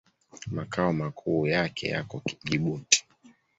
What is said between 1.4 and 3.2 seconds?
yake yako Jibuti.